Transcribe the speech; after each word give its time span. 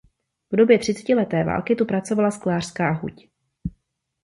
V 0.51 0.55
době 0.55 0.79
třicetileté 0.79 1.43
války 1.43 1.75
tu 1.75 1.85
pracovala 1.85 2.31
sklářská 2.31 2.91
huť. 2.93 3.27